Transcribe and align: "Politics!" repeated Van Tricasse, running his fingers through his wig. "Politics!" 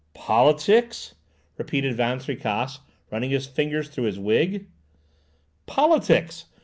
"Politics!" 0.15 1.13
repeated 1.59 1.93
Van 1.93 2.17
Tricasse, 2.17 2.79
running 3.11 3.29
his 3.29 3.45
fingers 3.45 3.87
through 3.87 4.05
his 4.05 4.17
wig. 4.17 4.65
"Politics!" 5.67 6.45